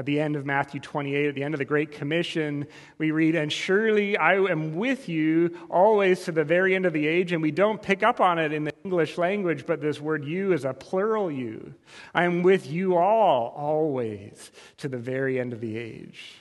At 0.00 0.06
the 0.06 0.18
end 0.18 0.34
of 0.34 0.46
Matthew 0.46 0.80
28, 0.80 1.28
at 1.28 1.34
the 1.34 1.42
end 1.42 1.52
of 1.52 1.58
the 1.58 1.66
Great 1.66 1.92
Commission, 1.92 2.66
we 2.96 3.10
read, 3.10 3.34
And 3.34 3.52
surely 3.52 4.16
I 4.16 4.36
am 4.36 4.76
with 4.76 5.10
you 5.10 5.54
always 5.68 6.24
to 6.24 6.32
the 6.32 6.42
very 6.42 6.74
end 6.74 6.86
of 6.86 6.94
the 6.94 7.06
age. 7.06 7.32
And 7.32 7.42
we 7.42 7.50
don't 7.50 7.82
pick 7.82 8.02
up 8.02 8.18
on 8.18 8.38
it 8.38 8.50
in 8.50 8.64
the 8.64 8.72
English 8.82 9.18
language, 9.18 9.66
but 9.66 9.82
this 9.82 10.00
word 10.00 10.24
you 10.24 10.54
is 10.54 10.64
a 10.64 10.72
plural 10.72 11.30
you. 11.30 11.74
I 12.14 12.24
am 12.24 12.42
with 12.42 12.66
you 12.66 12.96
all, 12.96 13.52
always, 13.54 14.52
to 14.78 14.88
the 14.88 14.96
very 14.96 15.38
end 15.38 15.52
of 15.52 15.60
the 15.60 15.76
age. 15.76 16.32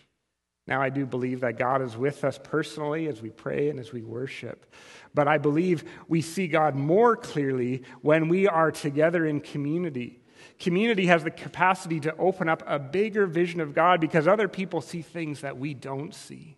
Now, 0.66 0.82
I 0.82 0.88
do 0.88 1.06
believe 1.06 1.42
that 1.42 1.58
God 1.58 1.82
is 1.82 1.98
with 1.98 2.24
us 2.24 2.40
personally 2.42 3.08
as 3.08 3.22
we 3.22 3.30
pray 3.30 3.70
and 3.70 3.78
as 3.78 3.92
we 3.92 4.04
worship. 4.04 4.74
But 5.14 5.28
I 5.28 5.38
believe 5.38 5.84
we 6.08 6.22
see 6.22 6.48
God 6.48 6.76
more 6.76 7.18
clearly 7.18 7.84
when 8.04 8.30
we 8.30 8.48
are 8.48 8.72
together 8.72 9.26
in 9.26 9.42
community 9.42 10.22
Community 10.60 11.06
has 11.08 11.24
the 11.24 11.32
capacity 11.32 12.00
to 12.02 12.16
open 12.18 12.50
up 12.50 12.64
a 12.66 12.80
bigger 12.80 13.26
vision 13.26 13.62
of 13.62 13.74
God 13.74 14.00
because 14.00 14.28
other 14.28 14.48
people 14.48 14.82
see 14.82 15.02
things 15.02 15.42
that 15.42 15.58
we 15.58 15.74
don't 15.74 16.14
see. 16.14 16.58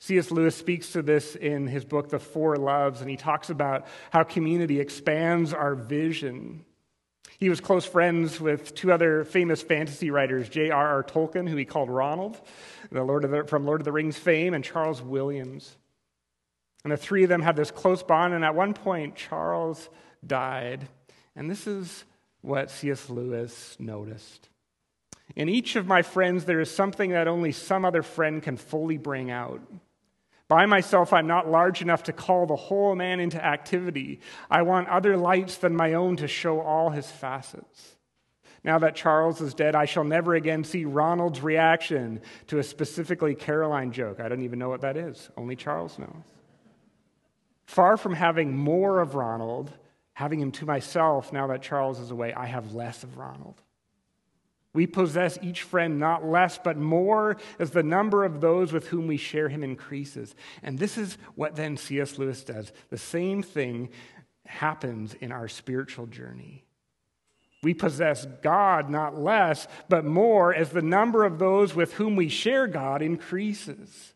C.S. 0.00 0.30
Lewis 0.30 0.54
speaks 0.54 0.92
to 0.92 1.00
this 1.00 1.34
in 1.34 1.66
his 1.66 1.84
book, 1.84 2.10
The 2.10 2.18
Four 2.18 2.56
Loves, 2.56 3.00
and 3.00 3.08
he 3.08 3.16
talks 3.16 3.48
about 3.48 3.86
how 4.10 4.22
community 4.22 4.78
expands 4.78 5.54
our 5.54 5.74
vision. 5.74 6.64
He 7.38 7.48
was 7.48 7.60
close 7.60 7.86
friends 7.86 8.40
with 8.40 8.74
two 8.74 8.92
other 8.92 9.24
famous 9.24 9.62
fantasy 9.62 10.10
writers, 10.10 10.48
J.R.R. 10.48 11.02
Tolkien, 11.04 11.48
who 11.48 11.56
he 11.56 11.64
called 11.64 11.88
Ronald, 11.88 12.40
Lord 12.90 13.22
the, 13.22 13.44
from 13.44 13.64
Lord 13.64 13.80
of 13.80 13.86
the 13.86 13.92
Rings 13.92 14.18
fame, 14.18 14.52
and 14.52 14.62
Charles 14.62 15.00
Williams. 15.00 15.76
And 16.84 16.92
the 16.92 16.98
three 16.98 17.22
of 17.22 17.30
them 17.30 17.40
had 17.40 17.56
this 17.56 17.70
close 17.70 18.02
bond, 18.02 18.34
and 18.34 18.44
at 18.44 18.54
one 18.54 18.74
point, 18.74 19.16
Charles 19.16 19.88
died. 20.24 20.86
And 21.36 21.50
this 21.50 21.66
is 21.66 22.04
what 22.40 22.70
C.S. 22.70 23.10
Lewis 23.10 23.76
noticed. 23.78 24.48
In 25.34 25.48
each 25.48 25.76
of 25.76 25.86
my 25.86 26.02
friends, 26.02 26.44
there 26.44 26.60
is 26.60 26.70
something 26.70 27.10
that 27.10 27.28
only 27.28 27.52
some 27.52 27.84
other 27.84 28.02
friend 28.02 28.42
can 28.42 28.56
fully 28.56 28.98
bring 28.98 29.30
out. 29.30 29.60
By 30.46 30.66
myself, 30.66 31.12
I'm 31.12 31.26
not 31.26 31.50
large 31.50 31.80
enough 31.80 32.04
to 32.04 32.12
call 32.12 32.46
the 32.46 32.54
whole 32.54 32.94
man 32.94 33.18
into 33.18 33.42
activity. 33.42 34.20
I 34.50 34.62
want 34.62 34.88
other 34.88 35.16
lights 35.16 35.56
than 35.56 35.74
my 35.74 35.94
own 35.94 36.16
to 36.16 36.28
show 36.28 36.60
all 36.60 36.90
his 36.90 37.10
facets. 37.10 37.96
Now 38.62 38.78
that 38.78 38.94
Charles 38.94 39.40
is 39.40 39.54
dead, 39.54 39.74
I 39.74 39.84
shall 39.86 40.04
never 40.04 40.34
again 40.34 40.64
see 40.64 40.84
Ronald's 40.84 41.40
reaction 41.40 42.20
to 42.46 42.58
a 42.58 42.62
specifically 42.62 43.34
Caroline 43.34 43.92
joke. 43.92 44.20
I 44.20 44.28
don't 44.28 44.42
even 44.42 44.58
know 44.58 44.68
what 44.68 44.82
that 44.82 44.96
is, 44.96 45.30
only 45.36 45.56
Charles 45.56 45.98
knows. 45.98 46.24
Far 47.66 47.96
from 47.96 48.14
having 48.14 48.56
more 48.56 49.00
of 49.00 49.14
Ronald, 49.14 49.72
having 50.14 50.40
him 50.40 50.52
to 50.52 50.66
myself 50.66 51.32
now 51.32 51.48
that 51.48 51.62
Charles 51.62 52.00
is 52.00 52.10
away, 52.10 52.32
I 52.32 52.46
have 52.46 52.74
less 52.74 53.02
of 53.02 53.18
Ronald. 53.18 53.60
We 54.72 54.86
possess 54.88 55.38
each 55.40 55.62
friend 55.62 56.00
not 56.00 56.24
less, 56.24 56.58
but 56.58 56.76
more 56.76 57.36
as 57.60 57.70
the 57.70 57.84
number 57.84 58.24
of 58.24 58.40
those 58.40 58.72
with 58.72 58.88
whom 58.88 59.06
we 59.06 59.16
share 59.16 59.48
him 59.48 59.62
increases. 59.62 60.34
And 60.64 60.78
this 60.78 60.98
is 60.98 61.16
what 61.36 61.54
then 61.54 61.76
C.S. 61.76 62.18
Lewis 62.18 62.42
does. 62.42 62.72
The 62.90 62.98
same 62.98 63.42
thing 63.42 63.90
happens 64.46 65.14
in 65.14 65.30
our 65.30 65.46
spiritual 65.46 66.06
journey. 66.06 66.64
We 67.62 67.72
possess 67.72 68.26
God 68.42 68.90
not 68.90 69.16
less, 69.16 69.68
but 69.88 70.04
more 70.04 70.52
as 70.52 70.70
the 70.70 70.82
number 70.82 71.24
of 71.24 71.38
those 71.38 71.74
with 71.74 71.94
whom 71.94 72.16
we 72.16 72.28
share 72.28 72.66
God 72.66 73.00
increases. 73.00 74.12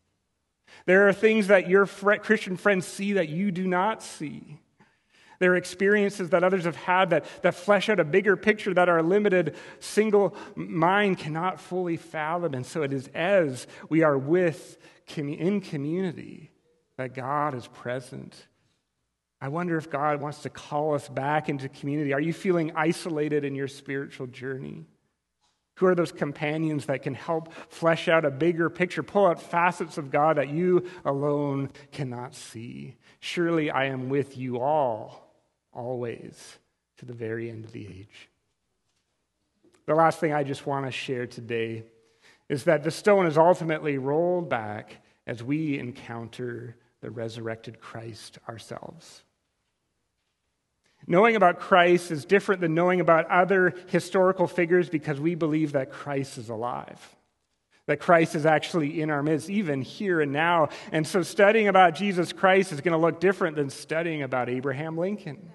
There 0.85 1.07
are 1.07 1.13
things 1.13 1.47
that 1.47 1.69
your 1.69 1.85
Christian 1.85 2.57
friends 2.57 2.85
see 2.85 3.13
that 3.13 3.29
you 3.29 3.51
do 3.51 3.65
not 3.65 4.03
see. 4.03 4.59
There 5.39 5.53
are 5.53 5.55
experiences 5.55 6.29
that 6.31 6.43
others 6.43 6.65
have 6.65 6.75
had 6.75 7.11
that, 7.11 7.25
that 7.41 7.55
flesh 7.55 7.87
out 7.89 7.99
a 7.99 8.03
bigger 8.03 8.35
picture 8.35 8.73
that 8.73 8.89
our 8.89 9.01
limited 9.01 9.55
single 9.79 10.35
mind 10.55 11.17
cannot 11.17 11.61
fully 11.61 11.95
fathom. 11.95 12.53
And 12.53 12.65
so 12.65 12.83
it 12.83 12.91
is 12.91 13.09
as 13.13 13.65
we 13.87 14.03
are 14.03 14.17
with 14.17 14.77
in 15.17 15.61
community 15.61 16.51
that 16.97 17.15
God 17.15 17.55
is 17.55 17.67
present. 17.67 18.47
I 19.41 19.47
wonder 19.47 19.77
if 19.77 19.89
God 19.89 20.21
wants 20.21 20.43
to 20.43 20.49
call 20.49 20.93
us 20.93 21.07
back 21.07 21.47
into 21.47 21.69
community. 21.69 22.13
Are 22.13 22.19
you 22.19 22.33
feeling 22.33 22.73
isolated 22.75 23.45
in 23.45 23.55
your 23.55 23.69
spiritual 23.69 24.27
journey? 24.27 24.85
Who 25.75 25.85
are 25.85 25.95
those 25.95 26.11
companions 26.11 26.87
that 26.87 27.03
can 27.03 27.13
help 27.13 27.53
flesh 27.69 28.09
out 28.09 28.25
a 28.25 28.31
bigger 28.31 28.69
picture, 28.69 29.01
pull 29.01 29.25
out 29.25 29.41
facets 29.41 29.97
of 29.97 30.11
God 30.11 30.35
that 30.35 30.49
you 30.49 30.85
alone 31.05 31.71
cannot 31.93 32.35
see? 32.35 32.97
Surely 33.21 33.71
I 33.71 33.85
am 33.85 34.09
with 34.09 34.37
you 34.37 34.59
all 34.59 35.28
always 35.73 36.57
to 36.97 37.05
the 37.05 37.13
very 37.13 37.49
end 37.49 37.65
of 37.65 37.71
the 37.71 37.85
age. 37.85 38.29
The 39.85 39.95
last 39.95 40.19
thing 40.19 40.33
I 40.33 40.43
just 40.43 40.67
want 40.67 40.85
to 40.85 40.91
share 40.91 41.25
today 41.25 41.83
is 42.47 42.65
that 42.65 42.83
the 42.83 42.91
stone 42.91 43.25
is 43.25 43.37
ultimately 43.37 43.97
rolled 43.97 44.49
back 44.49 44.97
as 45.25 45.43
we 45.43 45.77
encounter 45.79 46.75
the 47.01 47.09
resurrected 47.09 47.79
Christ 47.79 48.39
ourselves. 48.47 49.23
Knowing 51.07 51.35
about 51.35 51.59
Christ 51.59 52.11
is 52.11 52.25
different 52.25 52.61
than 52.61 52.75
knowing 52.75 52.99
about 52.99 53.25
other 53.29 53.73
historical 53.87 54.47
figures 54.47 54.89
because 54.89 55.19
we 55.19 55.33
believe 55.33 55.71
that 55.71 55.91
Christ 55.91 56.37
is 56.37 56.49
alive, 56.49 57.15
that 57.89 57.99
Christ 57.99 58.35
is 58.35 58.45
actually 58.45 59.01
in 59.01 59.09
our 59.09 59.23
midst, 59.23 59.49
even 59.49 59.81
here 59.81 60.21
and 60.21 60.31
now. 60.31 60.69
And 60.91 61.07
so 61.07 61.23
studying 61.23 61.67
about 61.67 61.95
Jesus 61.95 62.31
Christ 62.31 62.71
is 62.71 62.81
going 62.81 62.91
to 62.91 62.99
look 62.99 63.19
different 63.19 63.55
than 63.55 63.71
studying 63.71 64.21
about 64.21 64.47
Abraham 64.47 64.95
Lincoln 64.95 65.51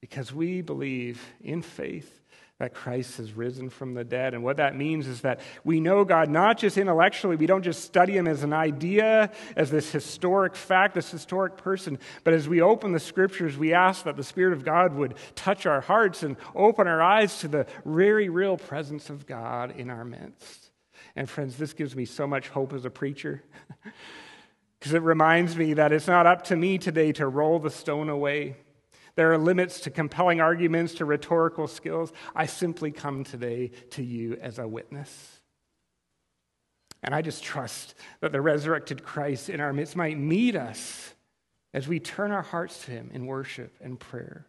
because 0.00 0.34
we 0.34 0.62
believe 0.62 1.22
in 1.40 1.62
faith 1.62 2.20
that 2.58 2.74
Christ 2.74 3.18
has 3.18 3.32
risen 3.34 3.70
from 3.70 3.94
the 3.94 4.02
dead. 4.02 4.34
And 4.34 4.42
what 4.42 4.56
that 4.56 4.74
means 4.74 5.06
is 5.06 5.20
that 5.20 5.38
we 5.62 5.78
know 5.78 6.04
God 6.04 6.28
not 6.28 6.58
just 6.58 6.76
intellectually, 6.76 7.36
we 7.36 7.46
don't 7.46 7.62
just 7.62 7.84
study 7.84 8.16
him 8.16 8.26
as 8.26 8.42
an 8.42 8.52
idea, 8.52 9.30
as 9.54 9.70
this 9.70 9.92
historic 9.92 10.56
fact, 10.56 10.96
this 10.96 11.10
historic 11.10 11.56
person, 11.56 12.00
but 12.24 12.34
as 12.34 12.48
we 12.48 12.60
open 12.60 12.90
the 12.90 12.98
scriptures, 12.98 13.56
we 13.56 13.72
ask 13.72 14.04
that 14.04 14.16
the 14.16 14.24
Spirit 14.24 14.52
of 14.52 14.64
God 14.64 14.94
would 14.94 15.14
touch 15.36 15.66
our 15.66 15.82
hearts 15.82 16.24
and 16.24 16.36
open 16.52 16.88
our 16.88 17.00
eyes 17.00 17.38
to 17.40 17.48
the 17.48 17.66
very 17.84 18.28
real 18.28 18.56
presence 18.56 19.08
of 19.08 19.24
God 19.24 19.76
in 19.76 19.88
our 19.88 20.04
midst. 20.04 20.63
And 21.16 21.28
friends, 21.28 21.56
this 21.56 21.72
gives 21.72 21.94
me 21.94 22.04
so 22.04 22.26
much 22.26 22.48
hope 22.48 22.72
as 22.72 22.84
a 22.84 22.90
preacher. 22.90 23.42
Because 24.84 24.96
it 24.96 25.02
reminds 25.02 25.56
me 25.56 25.72
that 25.72 25.92
it's 25.92 26.06
not 26.06 26.26
up 26.26 26.44
to 26.44 26.56
me 26.56 26.76
today 26.76 27.10
to 27.12 27.26
roll 27.26 27.58
the 27.58 27.70
stone 27.70 28.10
away. 28.10 28.56
There 29.16 29.32
are 29.32 29.38
limits 29.38 29.80
to 29.80 29.90
compelling 29.90 30.42
arguments, 30.42 30.96
to 30.96 31.06
rhetorical 31.06 31.68
skills. 31.68 32.12
I 32.36 32.44
simply 32.44 32.90
come 32.90 33.24
today 33.24 33.68
to 33.92 34.02
you 34.02 34.36
as 34.42 34.58
a 34.58 34.68
witness. 34.68 35.40
And 37.02 37.14
I 37.14 37.22
just 37.22 37.42
trust 37.42 37.94
that 38.20 38.32
the 38.32 38.42
resurrected 38.42 39.02
Christ 39.02 39.48
in 39.48 39.58
our 39.58 39.72
midst 39.72 39.96
might 39.96 40.18
meet 40.18 40.54
us 40.54 41.14
as 41.72 41.88
we 41.88 41.98
turn 41.98 42.30
our 42.30 42.42
hearts 42.42 42.84
to 42.84 42.90
him 42.90 43.10
in 43.14 43.24
worship 43.24 43.74
and 43.80 43.98
prayer. 43.98 44.44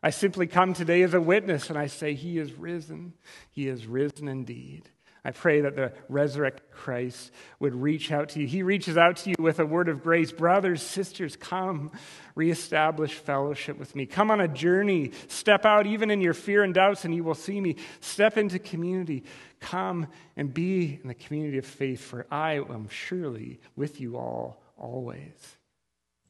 I 0.00 0.10
simply 0.10 0.46
come 0.46 0.74
today 0.74 1.02
as 1.02 1.14
a 1.14 1.20
witness 1.20 1.70
and 1.70 1.78
I 1.78 1.88
say, 1.88 2.14
He 2.14 2.38
is 2.38 2.52
risen. 2.52 3.14
He 3.50 3.66
is 3.66 3.86
risen 3.86 4.28
indeed. 4.28 4.88
I 5.24 5.30
pray 5.30 5.60
that 5.60 5.76
the 5.76 5.92
resurrected 6.08 6.68
Christ 6.72 7.30
would 7.60 7.74
reach 7.74 8.10
out 8.10 8.30
to 8.30 8.40
you. 8.40 8.46
He 8.48 8.64
reaches 8.64 8.96
out 8.96 9.18
to 9.18 9.30
you 9.30 9.36
with 9.38 9.60
a 9.60 9.66
word 9.66 9.88
of 9.88 10.02
grace. 10.02 10.32
Brothers, 10.32 10.82
sisters, 10.82 11.36
come 11.36 11.92
reestablish 12.34 13.14
fellowship 13.14 13.78
with 13.78 13.94
me. 13.94 14.04
Come 14.04 14.32
on 14.32 14.40
a 14.40 14.48
journey. 14.48 15.12
Step 15.28 15.64
out 15.64 15.86
even 15.86 16.10
in 16.10 16.20
your 16.20 16.34
fear 16.34 16.64
and 16.64 16.74
doubts, 16.74 17.04
and 17.04 17.14
you 17.14 17.22
will 17.22 17.36
see 17.36 17.60
me. 17.60 17.76
Step 18.00 18.36
into 18.36 18.58
community. 18.58 19.22
Come 19.60 20.08
and 20.36 20.52
be 20.52 20.98
in 21.00 21.06
the 21.06 21.14
community 21.14 21.58
of 21.58 21.66
faith, 21.66 22.00
for 22.00 22.26
I 22.28 22.54
am 22.54 22.88
surely 22.88 23.60
with 23.76 24.00
you 24.00 24.16
all, 24.16 24.60
always. 24.76 25.56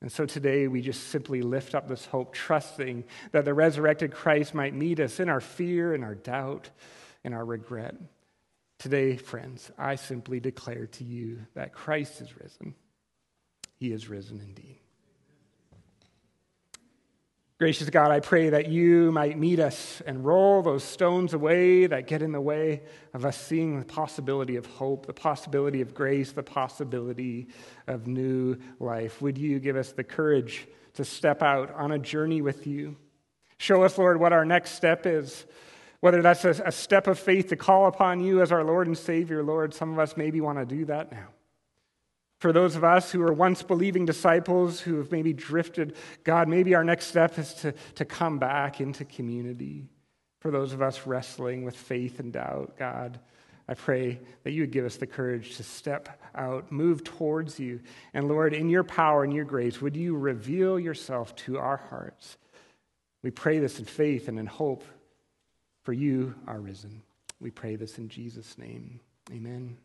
And 0.03 0.13
so 0.13 0.27
today 0.27 0.67
we 0.69 0.83
just 0.83 1.09
simply 1.09 1.41
lift 1.41 1.75
up 1.75 1.89
this 1.89 2.05
hope, 2.05 2.35
trusting 2.35 3.05
that 3.31 3.47
the 3.47 3.55
resurrected 3.55 4.13
Christ 4.13 4.53
might 4.53 4.75
meet 4.75 5.01
us 5.01 5.19
in 5.19 5.31
our 5.31 5.41
fear, 5.41 5.95
in 5.95 6.05
our 6.05 6.17
doubt, 6.17 6.69
in 7.25 7.33
our 7.33 7.45
regret. 7.45 7.95
Today, 8.83 9.17
friends, 9.17 9.71
I 9.79 9.95
simply 9.95 10.41
declare 10.41 10.89
to 10.89 11.05
you 11.05 11.47
that 11.55 11.73
Christ 11.73 12.21
is 12.21 12.37
risen. 12.37 12.75
He 13.79 13.93
is 13.93 14.09
risen 14.09 14.41
indeed. 14.41 14.81
Gracious 17.61 17.89
God, 17.91 18.11
I 18.11 18.19
pray 18.19 18.51
that 18.51 18.67
you 18.67 19.12
might 19.12 19.39
meet 19.39 19.61
us 19.61 20.03
and 20.05 20.25
roll 20.25 20.62
those 20.62 20.83
stones 20.83 21.33
away 21.33 21.87
that 21.87 22.09
get 22.09 22.23
in 22.23 22.33
the 22.33 22.41
way 22.41 22.83
of 23.15 23.25
us 23.25 23.37
seeing 23.37 23.79
the 23.79 23.87
possibility 23.87 24.57
of 24.57 24.67
hope, 24.67 25.07
the 25.07 25.12
possibility 25.12 25.81
of 25.81 25.95
grace, 25.95 26.33
the 26.33 26.43
possibility 26.43 27.47
of 27.87 28.09
new 28.09 28.57
life. 28.81 29.23
Would 29.23 29.39
you 29.39 29.61
give 29.61 29.77
us 29.77 29.93
the 29.93 30.03
courage 30.03 30.67
to 30.95 31.05
step 31.05 31.41
out 31.41 31.71
on 31.71 31.93
a 31.93 32.01
journey 32.01 32.43
with 32.43 32.67
you? 32.67 32.97
Show 33.59 33.85
us, 33.85 33.97
Lord, 33.97 34.19
what 34.19 34.33
our 34.33 34.45
next 34.45 34.73
step 34.73 35.07
is 35.07 35.47
whether 36.03 36.21
that's 36.21 36.45
a, 36.45 36.51
a 36.67 36.73
step 36.73 37.07
of 37.07 37.17
faith 37.17 37.47
to 37.47 37.57
call 37.57 37.87
upon 37.87 38.21
you 38.21 38.43
as 38.43 38.51
our 38.51 38.65
Lord 38.65 38.89
and 38.89 38.99
Savior, 38.99 39.41
Lord, 39.41 39.73
some 39.73 39.93
of 39.93 40.01
us 40.01 40.17
maybe 40.17 40.41
want 40.41 40.59
to 40.59 40.67
do 40.67 40.85
that 40.87 41.13
now. 41.13 41.29
For 42.41 42.53
those 42.53 42.75
of 42.75 42.83
us 42.83 43.13
who 43.13 43.21
were 43.21 43.33
once 43.33 43.63
believing 43.63 44.05
disciples 44.05 44.81
who 44.81 44.97
have 44.97 45.13
maybe 45.13 45.33
drifted, 45.33 45.95
God, 46.25 46.49
maybe 46.49 46.75
our 46.75 46.83
next 46.83 47.07
step 47.07 47.39
is 47.39 47.55
to, 47.55 47.73
to 47.95 48.05
come 48.05 48.41
back 48.41 48.81
into 48.81 49.05
community. 49.05 49.87
For 50.41 50.51
those 50.51 50.73
of 50.73 50.83
us 50.83 51.07
wrestling 51.07 51.63
with 51.63 51.77
faith 51.77 52.19
and 52.19 52.33
doubt, 52.33 52.75
God, 52.77 53.21
I 53.69 53.75
pray 53.75 54.19
that 54.43 54.51
you 54.51 54.62
would 54.62 54.73
give 54.73 54.85
us 54.85 54.97
the 54.97 55.07
courage 55.07 55.57
to 55.59 55.62
step 55.62 56.21
out, 56.35 56.73
move 56.73 57.05
towards 57.05 57.61
you. 57.61 57.79
And 58.12 58.27
Lord, 58.27 58.55
in 58.55 58.69
your 58.69 58.83
power 58.83 59.23
and 59.23 59.33
your 59.33 59.45
grace, 59.45 59.81
would 59.81 59.97
you 59.97 60.17
reveal 60.17 60.81
yourself 60.81 61.33
to 61.37 61.59
our 61.59 61.77
hearts? 61.77 62.38
We 63.23 63.31
pray 63.31 63.61
this 63.61 63.79
in 63.79 63.85
faith 63.85 64.27
and 64.27 64.37
in 64.37 64.47
hope 64.47 64.83
for 65.83 65.92
you 65.92 66.35
are 66.47 66.61
risen. 66.61 67.03
We 67.40 67.51
pray 67.51 67.77
this 67.77 67.99
in 67.99 68.09
Jesus' 68.09 68.57
name. 68.59 69.01
Amen. 69.31 69.77